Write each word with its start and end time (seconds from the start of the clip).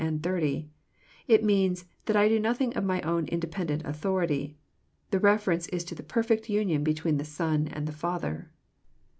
It 1.27 1.43
means 1.43 1.85
"that 2.05 2.15
I 2.15 2.27
do 2.27 2.39
nothing 2.39 2.73
of 2.75 2.83
My 2.83 3.03
own 3.03 3.27
independent 3.27 3.83
authority." 3.85 4.57
The 5.11 5.19
reference 5.19 5.67
is 5.67 5.83
to 5.83 5.93
the 5.93 6.01
perfect 6.01 6.49
union 6.49 6.83
between 6.83 7.17
the 7.17 7.23
Son 7.23 7.67
and 7.67 7.87
the 7.87 7.91
Father. 7.91 8.49